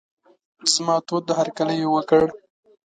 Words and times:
زما 0.73 0.95
تود 1.07 1.25
هرکلی 1.37 1.75
یې 1.81 1.87
وکړ. 1.93 2.25